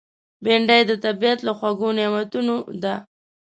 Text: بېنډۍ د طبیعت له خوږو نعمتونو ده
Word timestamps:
بېنډۍ 0.43 0.81
د 0.89 0.91
طبیعت 1.05 1.39
له 1.47 1.51
خوږو 1.57 1.89
نعمتونو 1.97 2.55
ده 2.83 2.95